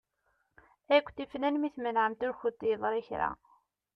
[0.93, 3.29] Ay kent-ifnan mi tmenεemt ur kent-yeḍri kra.